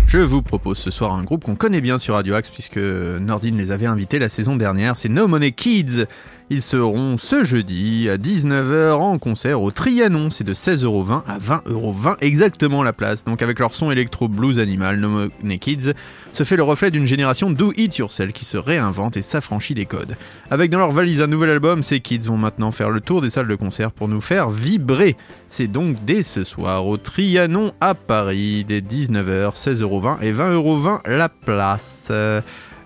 [0.09, 3.59] Je vous propose ce soir un groupe qu'on connaît bien sur Radio Axe puisque Nordine
[3.59, 6.07] les avait invités la saison dernière, c'est No Money Kids.
[6.51, 12.17] Ils seront ce jeudi à 19h en concert au Trianon, c'est de 16,20€ à 20,20€
[12.23, 13.23] exactement la place.
[13.23, 15.29] Donc avec leur son électro blues animal, No
[15.61, 15.93] Kids
[16.33, 19.85] se fait le reflet d'une génération do it yourself qui se réinvente et s'affranchit des
[19.85, 20.17] codes.
[20.51, 23.29] Avec dans leur valise un nouvel album, ces kids vont maintenant faire le tour des
[23.29, 25.17] salles de concert pour nous faire vibrer.
[25.49, 31.29] C'est donc dès ce soir au Trianon à Paris, dès 19h, 16,20€ et 20,20€ la
[31.29, 32.11] place.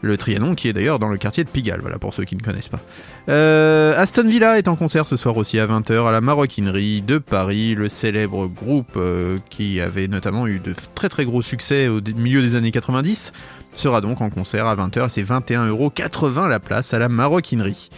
[0.02, 2.42] Le Trianon qui est d'ailleurs dans le quartier de Pigalle, voilà pour ceux qui ne
[2.42, 2.80] connaissent pas.
[3.28, 7.18] Euh, Aston Villa est en concert ce soir aussi à 20h à la Maroquinerie de
[7.18, 12.00] Paris, le célèbre groupe euh, qui avait notamment eu de très très gros succès au
[12.16, 13.32] milieu des années 90
[13.74, 17.90] sera donc en concert à 20h, c'est 21,80€ la place à la Maroquinerie.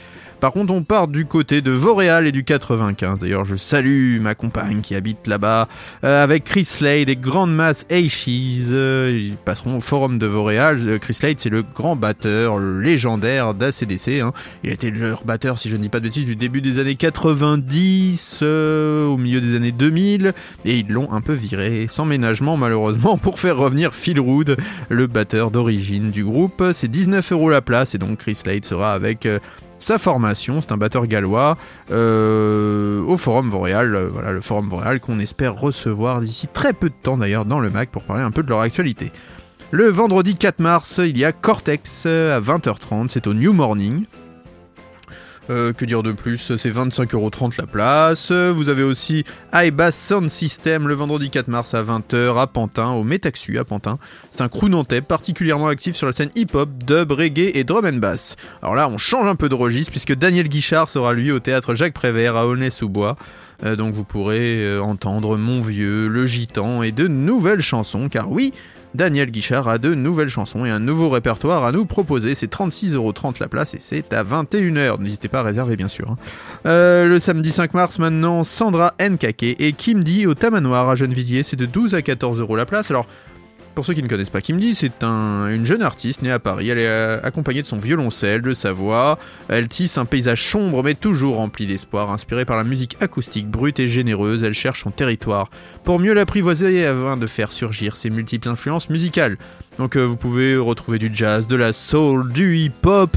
[0.44, 3.20] Par contre, on part du côté de Vauréal et du 95.
[3.20, 5.68] D'ailleurs, je salue ma compagne qui habite là-bas,
[6.04, 8.26] euh, avec Chris Slade et Grande Masse Ashes.
[8.28, 10.80] Euh, ils passeront au forum de Vauréal.
[10.86, 14.20] Euh, Chris Slade, c'est le grand batteur légendaire d'ACDC.
[14.20, 14.34] Hein.
[14.62, 16.78] Il a été leur batteur, si je ne dis pas de bêtises, du début des
[16.78, 20.34] années 90 euh, au milieu des années 2000.
[20.66, 24.58] Et ils l'ont un peu viré, sans ménagement malheureusement, pour faire revenir Phil Rood,
[24.90, 26.62] le batteur d'origine du groupe.
[26.74, 29.26] C'est 19 euros la place et donc Chris Slade sera avec...
[29.78, 31.56] sa formation, c'est un batteur gallois,
[31.90, 36.88] euh, au Forum Boréal, euh, voilà le Forum Boréal qu'on espère recevoir d'ici très peu
[36.88, 39.12] de temps d'ailleurs dans le MAC pour parler un peu de leur actualité.
[39.70, 44.04] Le vendredi 4 mars, il y a Cortex euh, à 20h30, c'est au New Morning.
[45.50, 46.56] Euh, que dire de plus?
[46.56, 48.32] C'est 25,30€ la place.
[48.32, 53.04] Vous avez aussi iBass Sound System le vendredi 4 mars à 20h à Pantin, au
[53.04, 53.98] Metaxu à Pantin.
[54.30, 57.98] C'est un crew nantais particulièrement actif sur la scène hip-hop, dub, reggae et drum and
[57.98, 58.36] bass.
[58.62, 61.74] Alors là, on change un peu de registre puisque Daniel Guichard sera lui au théâtre
[61.74, 63.16] Jacques Prévert à Aulnay-sous-Bois.
[63.64, 68.30] Euh, donc vous pourrez euh, entendre Mon Vieux, Le Gitan et de nouvelles chansons, car
[68.30, 68.52] oui,
[68.94, 72.34] Daniel Guichard a de nouvelles chansons et un nouveau répertoire à nous proposer.
[72.34, 75.00] C'est 36,30€ la place et c'est à 21h.
[75.00, 76.12] N'hésitez pas à réserver bien sûr.
[76.12, 76.16] hein.
[76.66, 81.42] Euh, le samedi 5 mars maintenant, Sandra Nkake et Kim Di au Tamanoir à Gennevilliers.
[81.42, 82.90] C'est de 12 à 14 euros la place.
[82.90, 83.06] Alors,
[83.74, 86.38] pour ceux qui ne connaissent pas Kim Di, c'est un- une jeune artiste née à
[86.38, 86.68] Paris.
[86.68, 89.18] Elle est euh, accompagnée de son violoncelle, de sa voix.
[89.48, 92.10] Elle tisse un paysage sombre mais toujours rempli d'espoir.
[92.10, 95.50] Inspirée par la musique acoustique brute et généreuse, elle cherche son territoire
[95.82, 99.36] pour mieux l'apprivoiser afin de faire surgir ses multiples influences musicales.
[99.78, 103.16] Donc euh, vous pouvez retrouver du jazz, de la soul, du hip-hop,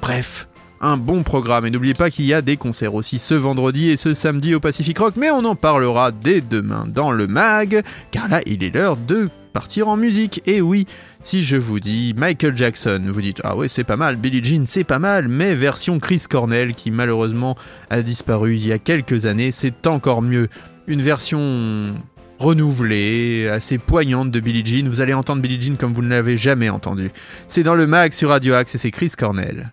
[0.00, 0.46] bref.
[0.80, 3.96] Un bon programme et n'oubliez pas qu'il y a des concerts aussi ce vendredi et
[3.96, 8.28] ce samedi au Pacific Rock mais on en parlera dès demain dans le mag car
[8.28, 10.84] là il est l'heure de partir en musique et oui
[11.22, 14.66] si je vous dis Michael Jackson vous dites ah ouais c'est pas mal Billie Jean
[14.66, 17.56] c'est pas mal mais version Chris Cornell qui malheureusement
[17.88, 20.50] a disparu il y a quelques années c'est encore mieux
[20.86, 21.94] une version
[22.38, 24.86] renouvelée, assez poignante de Billie Jean.
[24.90, 27.10] Vous allez entendre Billie Jean comme vous ne l'avez jamais entendu.
[27.48, 29.72] C'est dans le mag sur Radio Axe et c'est Chris Cornell.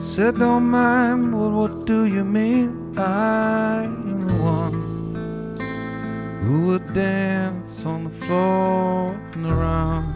[0.00, 2.98] Said, Don't mind, well, what do you mean?
[2.98, 4.80] I am the one
[6.42, 10.14] who would dance on the floor and around.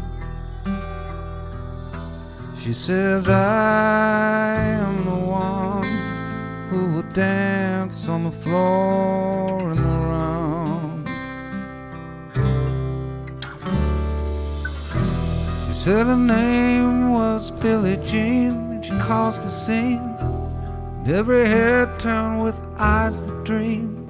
[2.56, 5.84] She says, I am the one
[6.70, 11.06] who would dance on the floor and around.
[15.68, 20.16] She said her name was Billie Jean, and she caused a scene.
[20.18, 24.04] And every head turned with eyes that dream,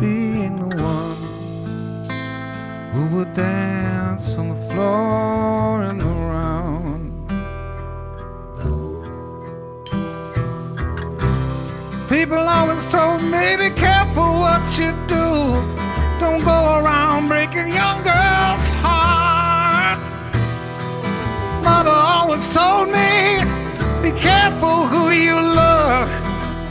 [0.00, 1.16] being the one
[2.92, 7.10] who would dance on the floor and around.
[12.08, 15.62] People always told me, be careful what you do.
[16.18, 20.04] Don't go around breaking young girls' hearts.
[21.64, 23.59] Mother always told me,
[24.02, 26.08] be careful who you love.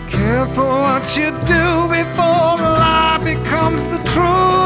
[0.09, 4.58] Careful what you do before the lie becomes the truth.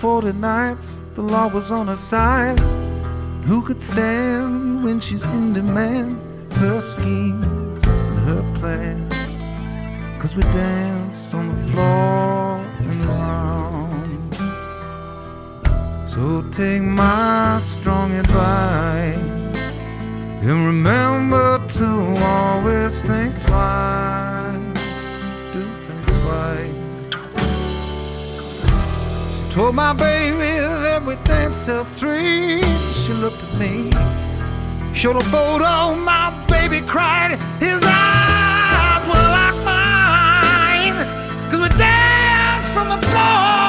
[0.00, 2.58] 40 nights, the law was on her side.
[3.44, 6.18] Who could stand when she's in demand?
[6.54, 9.12] Her schemes and her plans.
[10.18, 14.34] Cause we danced on the floor and around.
[16.08, 19.18] So take my strong advice
[20.46, 24.56] and remember to always think twice.
[25.52, 26.69] Do think twice.
[29.50, 32.62] Told my baby that we danced till three.
[32.94, 33.90] She looked at me,
[34.94, 35.96] showed a photo.
[35.96, 37.32] My baby cried.
[37.58, 40.94] His eyes were like mine.
[41.50, 43.59] Cause we danced on the floor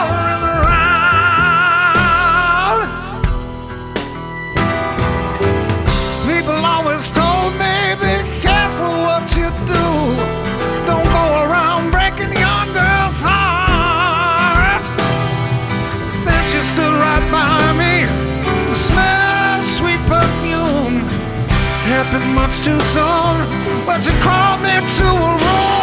[22.64, 25.80] too soon, but you called me to a room.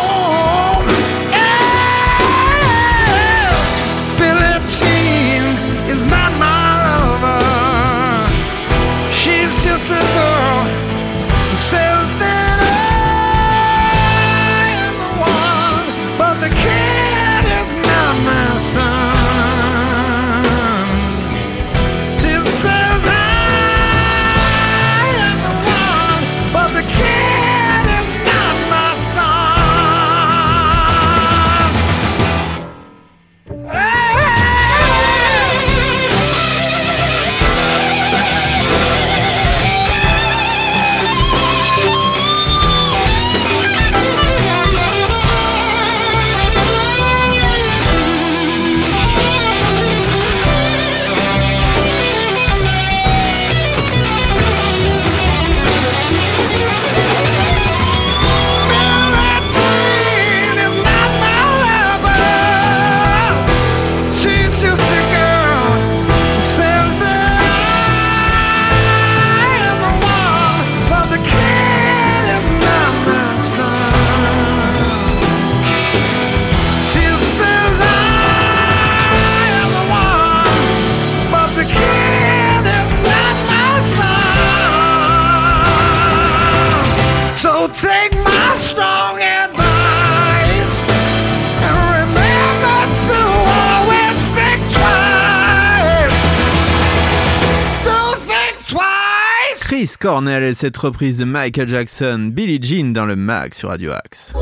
[100.01, 104.33] Cornell et cette reprise de Michael Jackson, Billie Jean dans le mag sur Radio Axe.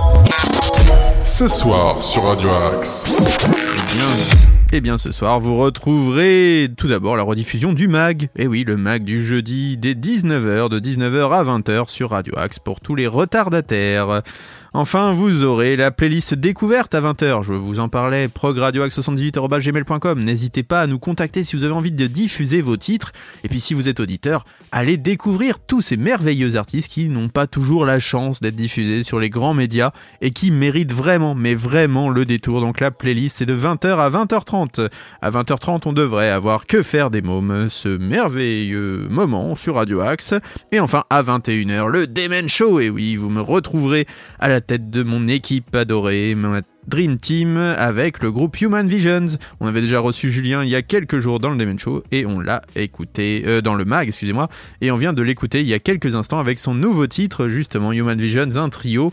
[1.24, 3.14] Ce soir sur Radio Axe.
[3.16, 3.22] Eh
[3.94, 4.08] bien,
[4.72, 8.30] eh bien, ce soir, vous retrouverez tout d'abord la rediffusion du MAG.
[8.36, 12.58] Eh oui, le MAG du jeudi dès 19h, de 19h à 20h sur Radio Axe
[12.58, 14.22] pour tous les retardataires.
[14.78, 17.42] Enfin, vous aurez la playlist découverte à 20h.
[17.42, 20.22] Je vous en parlais, progradioaxe78.gmail.com.
[20.22, 23.12] N'hésitez pas à nous contacter si vous avez envie de diffuser vos titres.
[23.42, 27.46] Et puis, si vous êtes auditeur, allez découvrir tous ces merveilleux artistes qui n'ont pas
[27.46, 32.10] toujours la chance d'être diffusés sur les grands médias et qui méritent vraiment, mais vraiment
[32.10, 32.60] le détour.
[32.60, 34.90] Donc, la playlist, c'est de 20h à 20h30.
[35.22, 40.34] À 20h30, on devrait avoir Que faire des mômes, ce merveilleux moment sur Radio Axe.
[40.70, 42.78] Et enfin, à 21h, le Demen Show.
[42.78, 44.06] Et oui, vous me retrouverez
[44.38, 49.38] à la tête de mon équipe adorée, ma Dream Team avec le groupe Human Visions.
[49.60, 52.26] On avait déjà reçu Julien il y a quelques jours dans le Demon Show et
[52.26, 54.48] on l'a écouté euh, dans le mag, excusez-moi,
[54.80, 57.92] et on vient de l'écouter il y a quelques instants avec son nouveau titre justement
[57.92, 59.12] Human Visions, un trio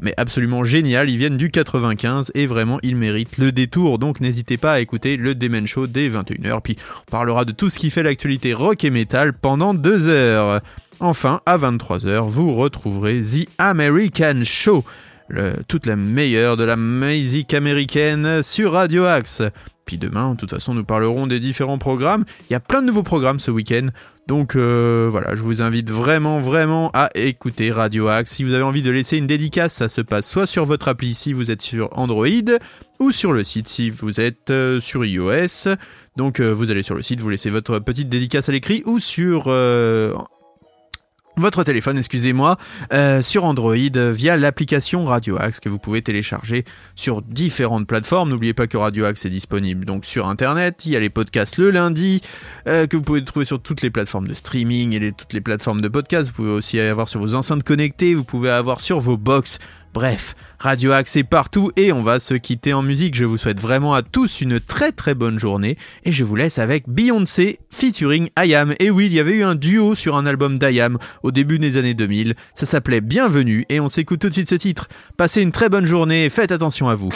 [0.00, 4.56] mais absolument génial, ils viennent du 95 et vraiment ils méritent le détour, donc n'hésitez
[4.56, 6.76] pas à écouter le Demon Show dès 21h, puis
[7.06, 10.60] on parlera de tout ce qui fait l'actualité rock et metal pendant deux heures.
[11.04, 14.84] Enfin, à 23h, vous retrouverez The American Show,
[15.66, 19.42] toute la meilleure de la musique américaine sur Radio Axe.
[19.84, 22.24] Puis demain, de toute façon, nous parlerons des différents programmes.
[22.48, 23.88] Il y a plein de nouveaux programmes ce week-end.
[24.28, 28.30] Donc euh, voilà, je vous invite vraiment, vraiment à écouter Radio Axe.
[28.30, 31.14] Si vous avez envie de laisser une dédicace, ça se passe soit sur votre appli
[31.14, 32.28] si vous êtes sur Android,
[33.00, 35.74] ou sur le site si vous êtes euh, sur iOS.
[36.16, 39.00] Donc euh, vous allez sur le site, vous laissez votre petite dédicace à l'écrit, ou
[39.00, 39.48] sur...
[41.36, 42.58] votre téléphone, excusez-moi,
[42.92, 46.64] euh, sur Android via l'application Radio Axe que vous pouvez télécharger
[46.94, 48.28] sur différentes plateformes.
[48.28, 50.84] N'oubliez pas que Radio Axe est disponible donc sur Internet.
[50.84, 52.20] Il y a les podcasts le lundi
[52.66, 55.80] euh, que vous pouvez trouver sur toutes les plateformes de streaming et toutes les plateformes
[55.80, 56.28] de podcasts.
[56.28, 58.14] Vous pouvez aussi avoir sur vos enceintes connectées.
[58.14, 59.58] Vous pouvez avoir sur vos box.
[59.92, 63.14] Bref, Radio Axe est partout et on va se quitter en musique.
[63.14, 66.58] Je vous souhaite vraiment à tous une très très bonne journée et je vous laisse
[66.58, 68.74] avec Beyoncé featuring IAM.
[68.80, 71.76] Et oui, il y avait eu un duo sur un album d'IAM au début des
[71.76, 72.34] années 2000.
[72.54, 74.88] Ça s'appelait Bienvenue et on s'écoute tout de suite ce titre.
[75.18, 77.10] Passez une très bonne journée et faites attention à vous.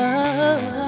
[0.00, 0.79] love.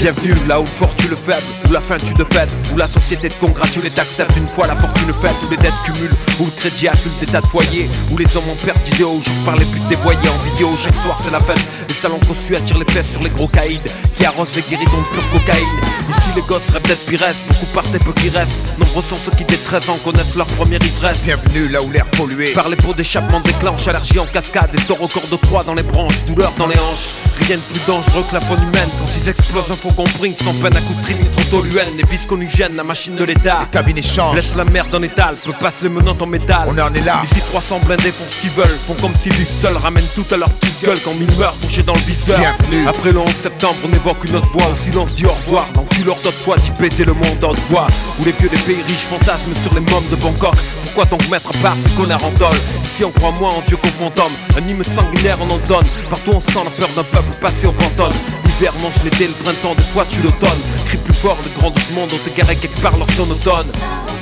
[0.00, 2.88] Bienvenue là où fort tue le faible, où la fin tue de fête, où la
[2.88, 6.46] société te congratule et t'accepte une fois la fortune faite, où les dettes cumulent, où
[6.46, 9.56] le crédit accule des tas de foyers, où les hommes ont perdu d'idéaux, jour par
[9.56, 12.90] les buts dévoyés en vidéo, chaque soir c'est la fête, les salons conçus attirent les
[12.90, 13.78] fesses sur les gros caïds,
[14.16, 15.66] qui arrosent les guéridons de pure cocaïne.
[16.08, 19.32] Ici les gosses rêvent d'être pires, beaucoup partent et peu qui restent, nombreux sont ceux
[19.32, 21.20] qui dès 13 ans connaissent leur première ivresse.
[21.24, 22.52] Bienvenue là où l'air pollué.
[22.54, 25.82] Par les pots d'échappement déclenche allergie en cascade Et taureaux corps de croix dans les
[25.82, 27.08] branches, douleur dans les hanches
[27.46, 30.54] Rien de plus dangereux que la faune humaine Quand ils explosent un faux compris sans
[30.54, 33.60] peine à coup de Trop toluène, les vis qu'on gêne, la machine de l'état.
[33.70, 34.36] Cabinet change.
[34.36, 36.66] Laisse la merde en étal, peut passer les menottes en métal.
[36.68, 37.22] On en est là.
[37.24, 38.78] Ici 300 blindés font ce qu'ils veulent.
[38.86, 40.98] Font comme s'ils vivent seuls, ramènent tout à leur petite gueule.
[41.04, 42.38] Quand mille meurent touchés dans le viseur.
[42.38, 42.88] Bienvenue.
[42.88, 44.68] Après le 11 septembre on évoque une autre voix.
[44.72, 47.86] Au silence dit au revoir, dans leur d'autres fois D'y baiser le monde en voix.
[48.18, 50.54] Où les vieux des pays riches fantasment sur les mômes de Bangkok
[50.92, 53.76] Pourquoi donc mettre à part ces connards en dol Ici on croit moins en Dieu
[53.76, 55.86] qu'au fantôme Un hymne sanguinaire on en donne.
[56.08, 58.12] Partout on sent la peur d'un peuple passé au pantone.
[58.44, 61.90] L'hiver mange l'été, le printemps, des fois tu l'automne Crie plus fort, le grand douce
[61.92, 63.68] monde ont égaré quelque part leur sonotone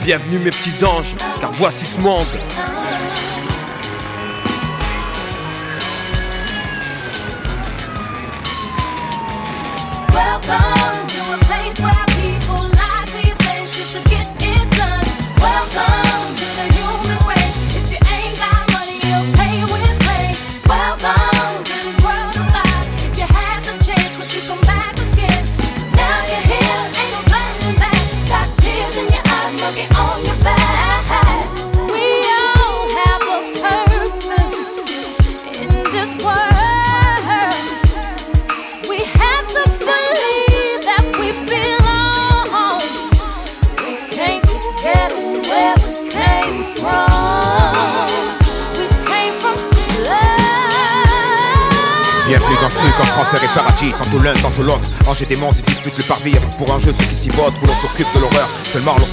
[0.03, 2.27] Bienvenue mes petits anges, car voici ce monde.
[10.13, 11.08] Welcome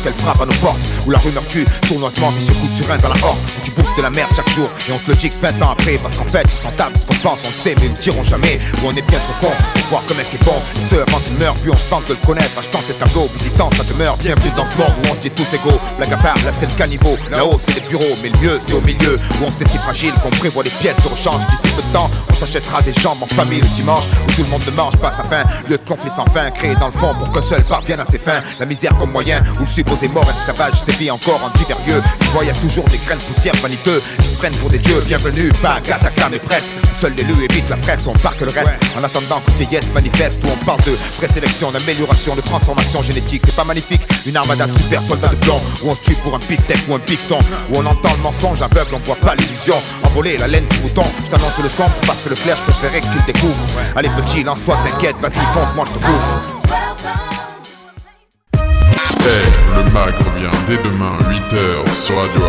[0.06, 0.80] lorsqu'elle frappe à nos portes.
[1.06, 3.38] Où la rumeur tue, sournoisement, mais se coup de surin dans la horde.
[3.38, 5.62] Où tu bouffes de la merde chaque jour et on te le dit que 20
[5.62, 6.98] ans après, parce qu'en fait, ils s'en tapent,
[7.32, 8.60] on le sait, mais ils ne diront jamais.
[8.78, 10.56] Où on est bien trop con pour voir comme mec est bon.
[10.80, 13.70] Ce avant qu'il meure, puis on se tente de le connaître, achetant ces tableaux, visitant
[13.72, 14.18] sa demeure.
[14.18, 15.80] Bienvenue dans ce monde où on se dit tous égaux.
[15.98, 17.18] Blague à part, là c'est le caniveau.
[17.32, 19.20] Là-haut, c'est les bureaux, mais le mieux, c'est au milieu.
[19.42, 21.42] Où on sait si fragile qu'on prévoit des pièces de rechange.
[21.50, 24.04] D'ici peu de temps, on s'achètera des jambes en famille le dimanche.
[24.28, 25.44] Où tout le monde ne mange pas sa faim.
[25.70, 28.20] Lieu de conflit sans fin, créé dans le fond pour qu'un seul parvienne à ses
[28.20, 28.42] fins.
[28.60, 32.02] La misère comme moyen, où le supposé mort esclavage sévit encore en divers lieux.
[32.20, 34.80] Tu vois, y a toujours des graines de poussière vaniteux qui se prennent pour des
[34.80, 35.02] dieux.
[35.08, 35.80] Bienvenue, pas
[36.30, 36.85] mais presque.
[36.96, 38.72] Seul l'élu évite la presse, on parque le reste.
[38.98, 43.42] En attendant que vieillesse manifeste, où on parle de présélection, d'amélioration, de transformation génétique.
[43.44, 45.60] C'est pas magnifique, une armada de super soldats de plomb.
[45.84, 47.40] Où on se tue pour un pic-tech ou un picton.
[47.70, 49.76] Où on entend le mensonge aveugle, on voit pas l'illusion.
[50.04, 53.02] Envoler la laine du bouton, je t'annonce le son parce que le clair, je préférais
[53.02, 53.66] que tu le découvres.
[53.98, 56.42] Allez petit, lance-toi, t'inquiète, vas-y, fonce, moi je te couvre.
[59.28, 62.42] Eh, le mag revient dès demain 8h sur Radio.